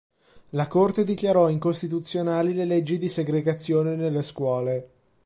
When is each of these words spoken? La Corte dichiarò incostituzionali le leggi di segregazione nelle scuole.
La 0.55 0.65
Corte 0.65 1.03
dichiarò 1.03 1.47
incostituzionali 1.47 2.55
le 2.55 2.65
leggi 2.65 2.97
di 2.97 3.07
segregazione 3.07 3.95
nelle 3.95 4.23
scuole. 4.23 4.87